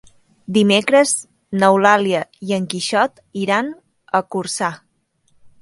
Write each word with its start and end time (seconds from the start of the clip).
Dimecres 0.55 1.11
n'Eulàlia 1.59 2.23
i 2.49 2.57
en 2.59 2.67
Quixot 2.73 3.23
iran 3.45 3.73
a 4.21 4.27
Corçà. 4.37 4.73